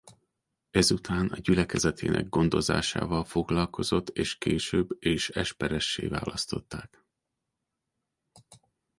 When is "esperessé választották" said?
5.29-7.05